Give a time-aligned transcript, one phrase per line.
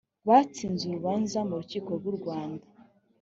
[0.27, 2.65] batsinze urubanza mu rukiko rw urwanda